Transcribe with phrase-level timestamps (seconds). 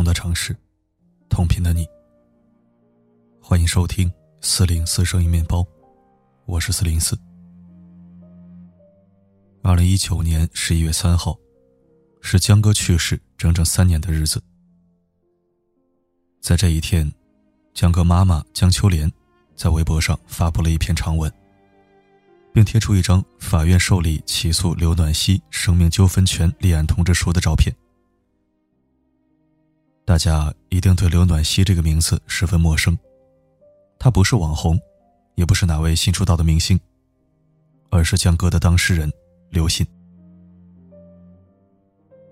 [0.00, 0.56] 同的城市，
[1.28, 1.86] 同频的你。
[3.38, 5.62] 欢迎收听四零四声音面包，
[6.46, 7.14] 我是四零四。
[9.62, 11.36] 二零一九年十一月三号，
[12.22, 14.42] 是江哥去世整整三年的日子。
[16.40, 17.12] 在这一天，
[17.74, 19.12] 江哥妈妈江秋莲
[19.54, 21.30] 在微博上发布了一篇长文，
[22.54, 27.70] 并贴出一张法院受理起诉刘暖希生命纠纷权立案通知书的照片。
[30.10, 32.98] 大家一定对刘暖希这个名字十分陌生，
[33.96, 34.76] 她不是网红，
[35.36, 36.76] 也不是哪位新出道的明星，
[37.90, 39.08] 而是江歌的当事人
[39.50, 39.86] 刘鑫。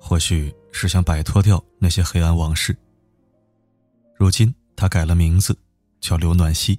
[0.00, 2.76] 或许是想摆脱掉那些黑暗往事，
[4.16, 5.56] 如今他改了名字，
[6.00, 6.76] 叫刘暖希。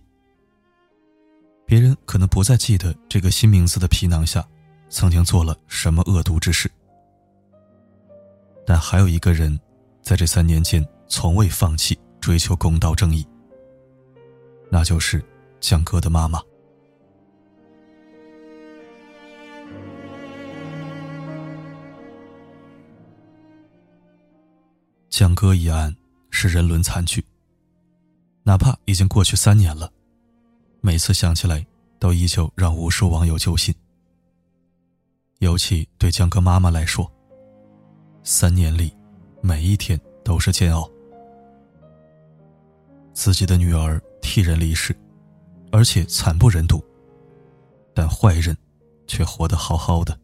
[1.65, 4.45] 别人可能不再记得这个新名字的皮囊下，
[4.89, 6.69] 曾经做了什么恶毒之事，
[8.65, 9.57] 但还有一个人。
[10.09, 13.23] 在这三年间，从未放弃追求公道正义。
[14.71, 15.23] 那就是
[15.59, 16.41] 江哥的妈妈。
[25.11, 25.95] 江歌一案
[26.31, 27.23] 是人伦惨剧，
[28.41, 29.93] 哪怕已经过去三年了，
[30.81, 31.63] 每次想起来
[31.99, 33.71] 都依旧让无数网友揪心。
[35.37, 37.07] 尤其对江歌妈妈来说，
[38.23, 38.91] 三年里。
[39.41, 40.89] 每一天都是煎熬。
[43.13, 44.95] 自己的女儿替人离世，
[45.71, 46.83] 而且惨不忍睹，
[47.93, 48.55] 但坏人
[49.07, 50.17] 却活得好好的。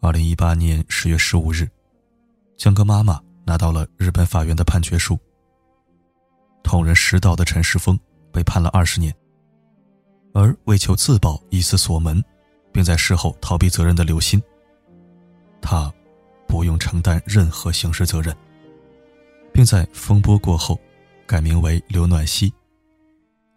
[0.00, 1.68] 二零一八年十月十五日，
[2.56, 5.18] 江歌妈妈拿到了日本法院的判决书。
[6.64, 7.98] 捅人十刀的陈世峰
[8.32, 9.14] 被判了二十年，
[10.32, 12.20] 而为求自保以死锁门，
[12.72, 14.42] 并在事后逃避责任的刘鑫，
[15.60, 15.92] 他。
[16.52, 18.36] 不用承担任何刑事责任，
[19.54, 20.78] 并在风波过后
[21.26, 22.52] 改名为刘暖希，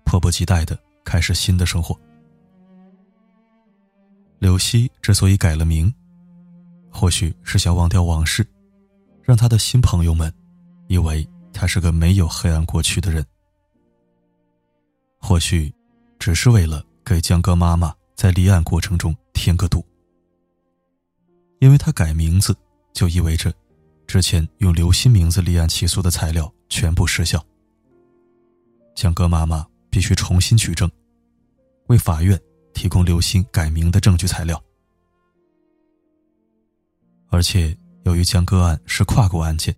[0.06, 1.94] 迫不及待的开始新的生活。
[4.39, 5.94] 刘希之所以改了名，
[6.89, 8.47] 或许是想忘掉往事，
[9.22, 10.33] 让他的新朋友们
[10.88, 13.22] 以为他是个没有黑暗过去的人；
[15.19, 15.69] 或许
[16.17, 19.85] 只是为了给江哥妈妈在立案过程中添个堵，
[21.59, 22.56] 因为他改名字。
[22.95, 23.53] 就意味着，
[24.07, 27.45] 之前用刘鑫名字立案起诉的材料全部失效。
[28.95, 30.89] 江歌妈妈必须重新取证，
[31.88, 32.41] 为法院
[32.73, 34.63] 提供刘鑫改名的证据材料。
[37.28, 39.75] 而且，由于江歌案是跨国案件，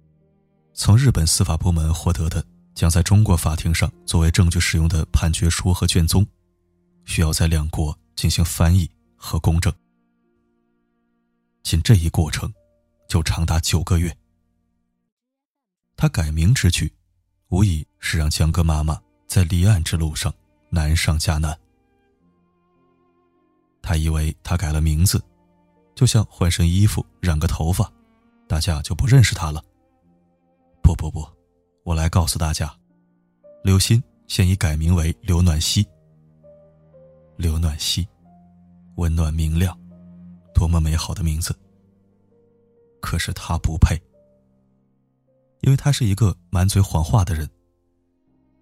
[0.75, 2.45] 从日本司法部门获得的
[2.75, 6.23] 将在中国法庭上作为证据使用的判决书和卷宗，
[7.05, 9.73] 需要在两国进行翻译和公证。
[11.63, 12.53] 仅这一过程。
[13.07, 14.15] 就长达九个月。
[15.95, 16.93] 他改名之举，
[17.49, 20.33] 无疑是让江歌妈妈在立案之路上
[20.69, 21.57] 难上加难。
[23.81, 25.23] 他以为他改了名字，
[25.95, 27.91] 就像换身衣服、染个头发，
[28.47, 29.63] 大家就不认识他了。
[30.83, 31.27] 不不不，
[31.83, 32.71] 我来告诉大家，
[33.63, 35.87] 刘鑫现已改名为刘暖希。
[37.37, 38.07] 刘暖希，
[38.95, 39.77] 温暖明亮，
[40.53, 41.57] 多么美好的名字！
[43.01, 43.95] 可是他不配，
[45.61, 47.49] 因为他是一个满嘴谎话的人。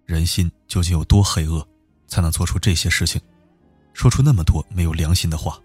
[0.04, 1.66] 人心究竟有多黑恶，
[2.06, 3.20] 才能做出这些事情，
[3.92, 5.60] 说出那么多没有良心的话？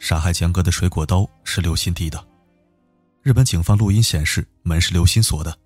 [0.00, 2.26] 杀害江哥的水果刀是刘鑫递的，
[3.22, 5.56] 日本警方录音显示门是刘鑫锁的。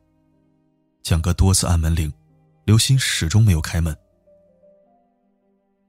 [1.03, 2.13] 江哥多次按门铃，
[2.65, 3.97] 刘鑫始终没有开门。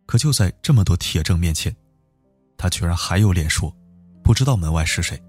[0.06, 1.76] 可就在这么多铁证面前，
[2.56, 3.76] 他居然还有脸说。
[4.26, 5.22] 不知道门外是谁。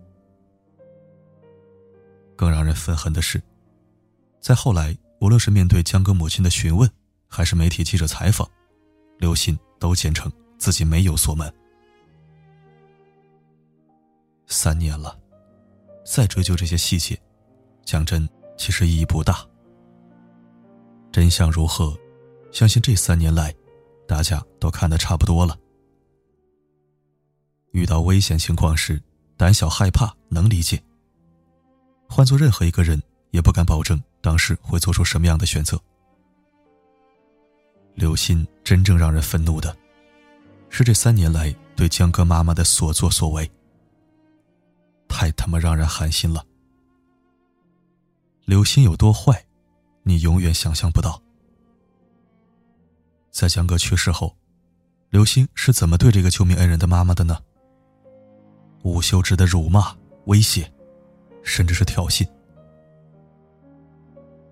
[2.34, 3.40] 更让人愤恨的是，
[4.40, 6.90] 在后来，无论是面对江歌母亲的询问，
[7.28, 8.48] 还是媒体记者采访，
[9.18, 11.52] 刘鑫都坚称自己没有锁门。
[14.46, 15.18] 三年了，
[16.04, 17.20] 再追究这些细节，
[17.84, 18.26] 讲真，
[18.56, 19.46] 其实意义不大。
[21.12, 21.94] 真相如何，
[22.50, 23.54] 相信这三年来，
[24.08, 25.54] 大家都看得差不多了。
[27.76, 28.98] 遇到危险情况时，
[29.36, 30.82] 胆小害怕能理解。
[32.08, 32.98] 换做任何一个人，
[33.32, 35.78] 也不敢保证当时会做出什么样的选择。
[37.94, 39.76] 刘鑫真正让人愤怒的，
[40.70, 43.50] 是这三年来对江歌妈妈的所作所为，
[45.06, 46.42] 太他妈让人寒心了。
[48.46, 49.44] 刘鑫有多坏，
[50.02, 51.20] 你永远想象不到。
[53.30, 54.34] 在江哥去世后，
[55.10, 57.38] 刘鑫是怎么对这个救命恩人的妈妈的呢？
[58.86, 59.92] 无休止的辱骂、
[60.26, 60.72] 威胁，
[61.42, 62.24] 甚至是挑衅。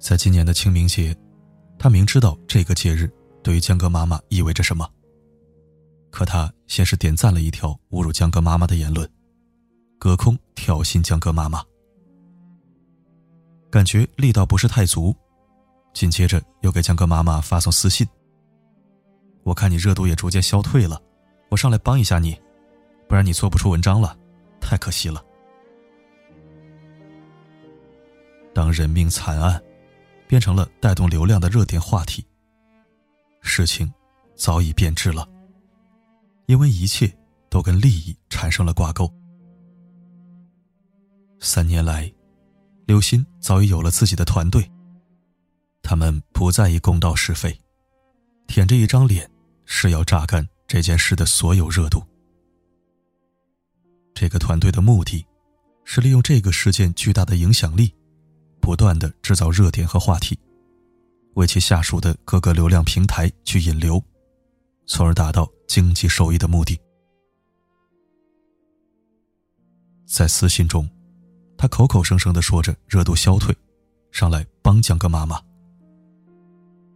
[0.01, 1.17] 在今年的清明节，
[1.79, 3.09] 他明知道这个节日
[3.45, 4.91] 对于江歌妈妈意味着什么，
[6.11, 9.09] 可他先是点赞了一条侮辱江歌妈妈的言论，
[10.01, 11.63] 隔空挑衅江歌妈妈，
[13.71, 15.15] 感觉力道不是太足，
[15.93, 18.05] 紧接着又给江歌妈妈发送私信
[19.45, 21.01] ：“我看你热度也逐渐消退了，
[21.53, 22.37] 我上来帮一下你，
[23.09, 24.17] 不然你做不出文章了，
[24.65, 25.25] 太可惜了。”
[28.55, 29.63] 当人命惨案
[30.29, 32.25] 变成了带动流量的热点话题，
[33.43, 33.93] 事情
[34.35, 35.29] 早已变质了。
[36.47, 37.11] 因为一切
[37.49, 39.13] 都跟利益产生了挂钩。
[41.41, 42.13] 三年来，
[42.87, 44.71] 刘鑫早已有了自己的团队，
[45.83, 47.59] 他们不在意公道是非，
[48.47, 49.29] 舔着一张脸
[49.65, 52.05] 是要榨干这件事的所有热度。
[54.15, 55.27] 这个团队的目的，
[55.85, 57.93] 是利用这个事件巨大的影响力。
[58.61, 60.39] 不断的制造热点和话题，
[61.35, 64.03] 为其下属的各个流量平台去引流，
[64.87, 66.81] 从而达到经济收益的目的。
[70.07, 70.89] 在私信中，
[71.59, 73.55] 他口口声声的说着热度消退，
[74.13, 75.39] 上来帮江哥妈妈。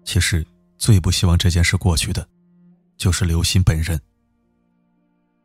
[0.07, 0.47] 其实
[0.79, 2.27] 最不希望这件事过去的，
[2.97, 4.01] 就是刘鑫本人。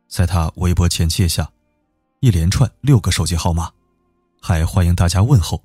[0.08, 1.52] 在他微博简介下，
[2.24, 3.70] 一连串六个手机号码，
[4.40, 5.62] 还欢迎大家问候。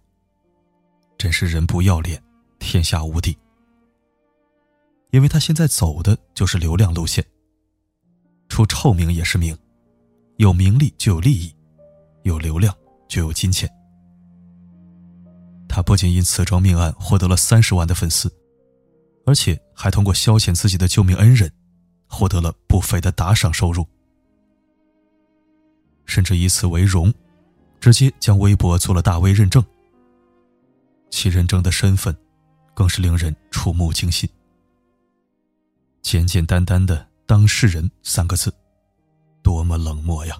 [1.18, 2.22] 真是人不要脸，
[2.60, 3.38] 天下无敌。
[5.12, 7.26] 因为他现在走的就是流量路线，
[8.50, 9.58] 出臭名也是名，
[10.36, 11.56] 有名利就有利益，
[12.24, 12.76] 有流量
[13.08, 13.70] 就有金钱。
[15.70, 18.30] 他不仅因此桩命案获得了三十万的粉丝，
[19.26, 21.50] 而且还通过消遣自己的救命恩人，
[22.06, 23.88] 获得了不菲的打赏收入，
[26.10, 27.14] 甚至以此为荣，
[27.80, 29.64] 直接将微博做了大 V 认证。
[31.12, 32.16] 其认证的身份，
[32.74, 34.28] 更是令人触目惊心。
[36.02, 38.52] 简简单单的“当事人”三个字，
[39.44, 40.36] 多么冷漠呀！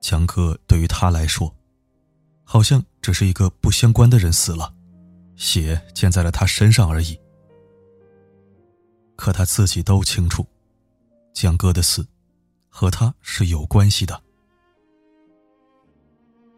[0.00, 1.54] 江哥对于他来说，
[2.44, 4.74] 好像只是一个不相关的人死了，
[5.36, 7.18] 血溅在了他身上而已。
[9.16, 10.46] 可他自己都清楚，
[11.32, 12.06] 江哥的死
[12.70, 14.22] 和他是有关系的。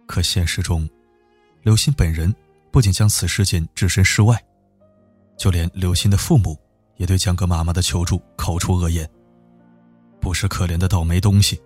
[0.07, 0.89] 可现实中，
[1.63, 2.33] 刘鑫本人
[2.71, 4.41] 不仅将此事件置身事外，
[5.37, 6.57] 就连刘鑫的父母
[6.97, 9.09] 也对江歌妈妈的求助口出恶言
[10.21, 11.61] ：“不是可怜的倒霉东西，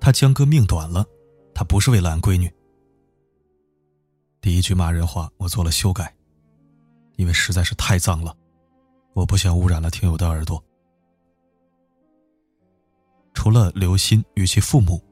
[0.00, 1.06] 他江歌命短了，
[1.54, 2.52] 他不是为了俺闺女。”
[4.42, 6.12] 第一句骂人话我做了修改，
[7.16, 8.36] 因为实在是太脏了，
[9.12, 10.62] 我不想污染了听友的耳朵。
[13.32, 15.02] 除了刘鑫与其父母，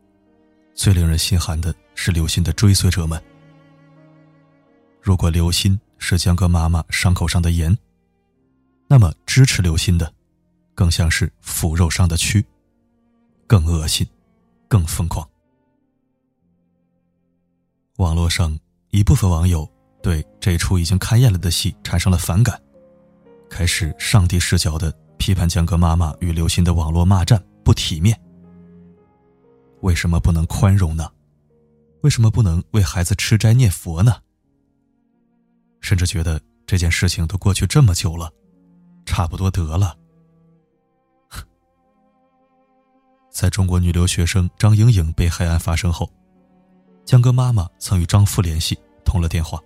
[0.75, 3.23] 最令人心寒的是刘鑫的追随者们。
[5.01, 7.77] 如果刘鑫是江歌妈妈伤口上的盐，
[8.87, 10.13] 那么支持刘鑫的，
[10.75, 12.45] 更像是腐肉上的蛆，
[13.47, 14.07] 更恶心，
[14.69, 15.27] 更疯狂。
[17.97, 18.57] 网络上
[18.91, 19.69] 一部分网友
[20.03, 22.61] 对这出已经看厌了的戏产生了反感，
[23.49, 28.19] 开始上帝视角的批判江歌妈妈与刘鑫的网络骂战不体面。
[29.83, 31.13] 为什么不能宽容呢？
[32.01, 34.23] 为什么不能为孩子吃斋念佛呢？
[35.83, 38.33] 甚至觉得这件事情都过去这么久了，
[39.05, 39.95] 差不多得了。
[43.29, 46.11] 在中国女留学生张莹莹被害案发生后，
[47.05, 49.61] 江歌妈妈曾与丈夫联系通了电话。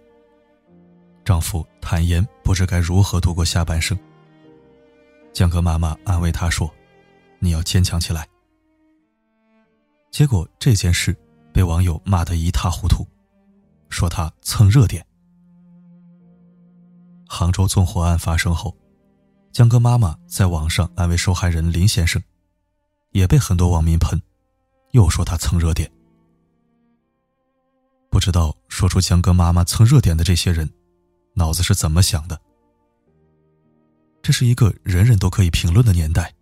[1.25, 3.97] 丈夫坦言不知该如何度过下半生。
[5.32, 6.68] 江歌妈妈安慰他说
[7.42, 8.26] ：“你要坚强起来。”
[10.12, 11.16] 结果这件事
[11.52, 13.04] 被网友骂得一塌糊涂，
[13.88, 15.04] 说他蹭热点。
[17.26, 18.76] 杭州纵火案发生后，
[19.50, 22.22] 江歌妈妈在网上安慰受害人林先生，
[23.11, 24.20] 也被很多网民喷，
[24.92, 25.90] 又说他蹭热点。
[28.11, 30.70] 不知道说出江歌妈妈蹭热点的这些人，
[31.32, 32.38] 脑子是怎么想的？
[34.22, 36.32] 这是一个人人都可以评论的年代，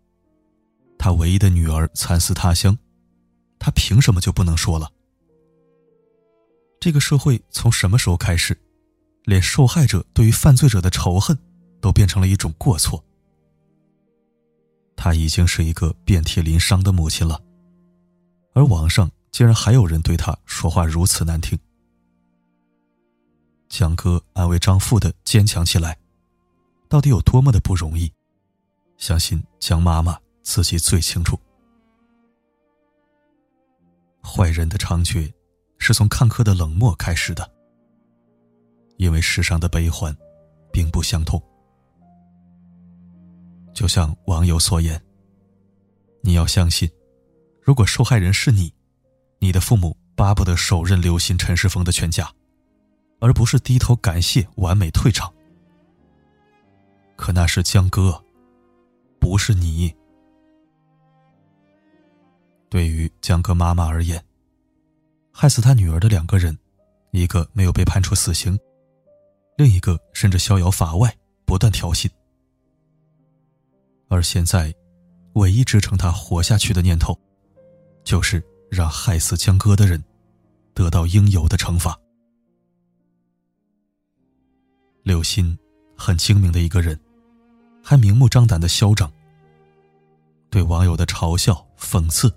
[1.03, 2.77] 他唯一的女儿惨死他乡，
[3.59, 4.93] 他凭什么就不能说了？
[6.79, 8.55] 这个社会从什么时候开始？
[9.25, 11.39] 连受害者对于犯罪者的仇恨，
[11.81, 13.03] 都变成了一种过错。
[14.95, 17.41] 她已经是一个遍体鳞伤的母亲了，
[18.53, 21.59] 而网上竟然还有人对她说话如此难听。
[23.71, 25.97] 江哥安慰张父的坚强起来，
[26.91, 28.13] 到底有多么的不容易？
[28.99, 31.39] 相信江妈妈自己最清楚。
[34.23, 35.33] 坏人的猖獗，
[35.79, 37.51] 是从看客的冷漠开始的，
[38.97, 40.17] 因为世上的悲欢，
[40.73, 41.43] 并不相通。
[43.73, 45.03] 就像网友所言，
[46.23, 46.91] 你要相信，
[47.63, 48.73] 如果受害人是你，
[49.39, 52.31] 你的父母巴不得手刃刘鑫、陈世峰的全家，
[53.21, 55.33] 而不是低头感谢、完美退场。
[57.17, 58.23] 可那是江哥，
[59.19, 59.95] 不是你。
[62.71, 64.25] 对于江哥妈妈而言，
[65.33, 66.57] 害死他女儿的两个人，
[67.11, 68.57] 一个没有被判处死刑，
[69.57, 71.13] 另一个甚至逍遥法外，
[71.45, 72.09] 不断挑衅。
[74.09, 74.73] 而现在，
[75.33, 77.19] 唯一支撑他活下去的念头，
[78.05, 80.03] 就是让害死江哥的人
[80.73, 81.99] 得到应有的惩罚。
[85.03, 85.59] 刘鑫
[85.97, 86.99] 很精明的一个人，
[87.83, 89.13] 还明目张胆的嚣张，
[90.51, 92.33] 对网友的嘲笑、讽刺。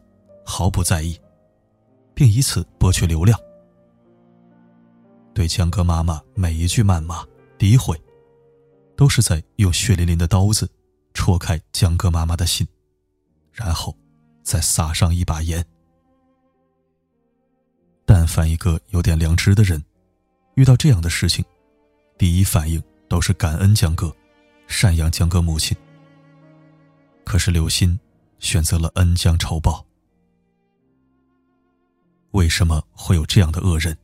[0.45, 1.19] 毫不在意，
[2.13, 3.39] 并以此博取流量。
[5.33, 7.25] 对江哥妈妈每一句谩骂、
[7.57, 7.99] 诋毁，
[8.95, 10.69] 都是在用血淋淋的刀子
[11.13, 12.67] 戳开江哥妈妈的心，
[13.51, 13.95] 然后
[14.43, 15.65] 再撒上一把盐。
[18.05, 19.83] 但凡一个有点良知的人，
[20.55, 21.43] 遇到这样的事情，
[22.17, 24.15] 第一反应都是感恩江哥，
[24.67, 25.75] 赡养江哥母亲。
[27.23, 27.99] 可是刘鑫
[28.39, 29.83] 选择了恩将仇报。
[32.33, 33.97] 为什么会有这样的恶人？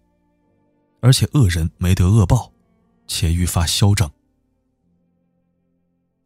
[1.01, 2.51] 而且恶人没得恶报，
[3.07, 4.11] 且愈发嚣张。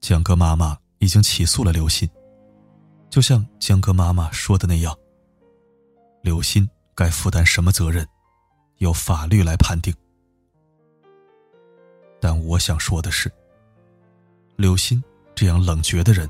[0.02, 2.10] 江哥妈妈已经起诉了刘鑫，
[3.10, 4.94] 就像江哥妈妈说的那样，
[6.22, 8.06] 刘鑫该负担什么责任，
[8.80, 9.94] 由法律来判定。
[12.20, 13.32] 但我想说的是，
[14.58, 15.02] 刘鑫
[15.34, 16.30] 这样冷绝的人，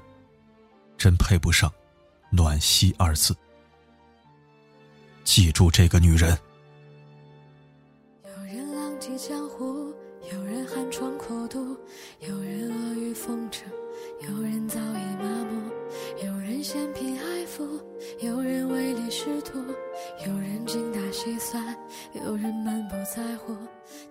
[0.98, 1.74] 真配不上
[2.30, 3.36] “暖心”二字。
[5.24, 6.38] 记住这个女人。
[8.26, 9.94] 有人浪迹江湖，
[10.32, 11.78] 有人寒窗苦读，
[12.20, 13.68] 有人阿谀奉承，
[14.22, 17.82] 有人早已麻木，有人嫌贫爱富，
[18.22, 19.60] 有人唯利是图，
[20.28, 21.76] 有人精打细算，
[22.14, 23.56] 有人满不在乎。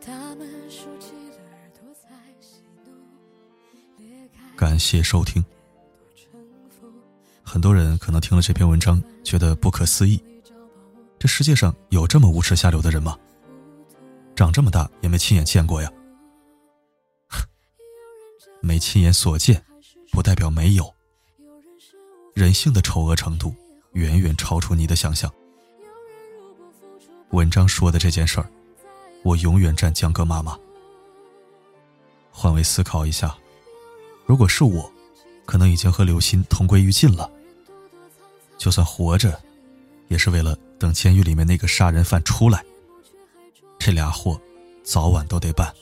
[0.05, 2.09] 他们竖起了耳朵在
[2.41, 2.91] 喜怒，
[4.57, 5.45] 感谢收听。
[7.45, 10.23] 很多人可能听了这篇文章，觉得不可思议。
[11.23, 13.17] 这世界上有这么无耻下流的人吗？
[14.35, 15.89] 长这么大也没亲眼见过呀！
[18.61, 19.65] 没亲眼所见，
[20.11, 20.93] 不代表没有。
[22.35, 23.55] 人性的丑恶程度
[23.93, 25.33] 远远超出你的想象。
[27.31, 28.51] 文章说的这件事儿，
[29.23, 30.59] 我永远站江哥妈妈。
[32.33, 33.33] 换位思考一下，
[34.27, 34.93] 如果是我，
[35.47, 37.31] 可能已经和刘鑫同归于尽了。
[38.59, 39.41] 就算活着，
[40.09, 40.59] 也是为了。
[40.83, 42.65] 等监狱里面那个杀人犯出来，
[43.79, 44.41] 这俩货
[44.83, 45.73] 早晚都得办。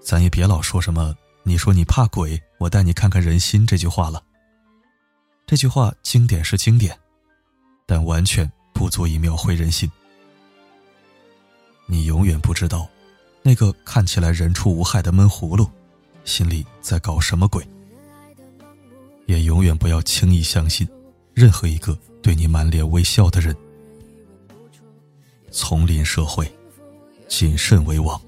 [0.00, 4.22] 咱也别老说什么“你说你怕鬼，我带你看看人心”这句话了。
[5.46, 6.98] 这句话经典是经典，
[7.84, 9.90] 但完全不足以描绘人心。
[11.84, 12.88] 你永远不知道，
[13.42, 15.68] 那个看起来人畜无害的闷葫芦，
[16.24, 17.62] 心里在搞什么鬼。
[19.26, 20.88] 也永远不要轻易相信
[21.34, 21.98] 任何一个。
[22.30, 23.52] 对你满脸微笑的人，
[25.50, 26.48] 丛林社会，
[27.26, 28.22] 谨慎为王。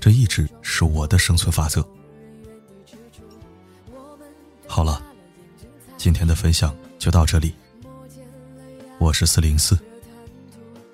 [0.00, 1.86] 这一直是我的生存法则。
[4.66, 5.02] 好了，
[5.98, 7.52] 今天的分享就到这里。
[8.98, 9.78] 我是四零四，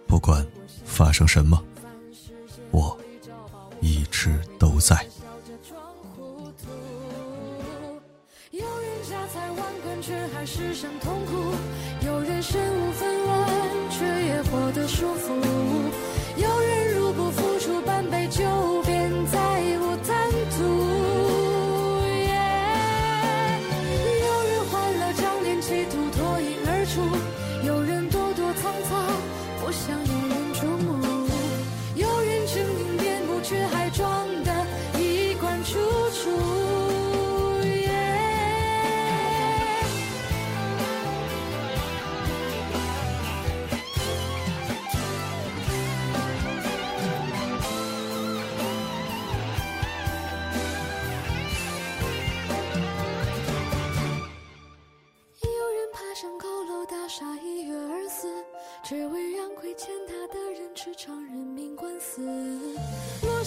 [0.08, 0.44] 不管
[0.84, 1.64] 发生什么，
[2.72, 2.98] 我
[3.80, 5.06] 一直都在。
[10.84, 11.32] 世上痛苦，
[12.06, 15.32] 有人身无分文，却也活得舒服；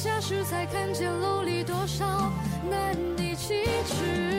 [0.07, 2.31] 下时才看见楼里多少
[2.69, 4.36] 难以启齿。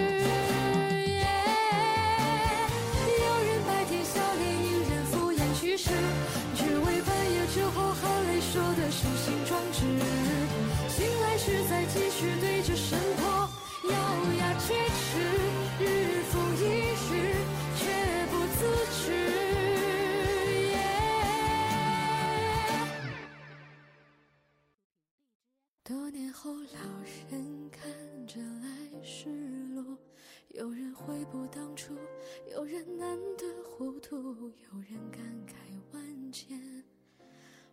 [34.64, 35.54] 有人感慨
[35.92, 36.58] 万千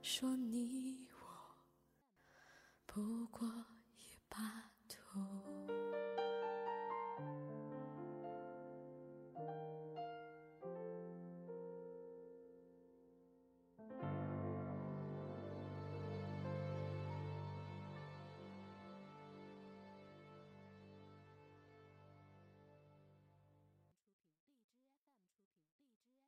[0.01, 1.25] 说你我
[2.86, 3.48] 不过
[3.96, 4.38] 一把
[4.88, 4.98] 土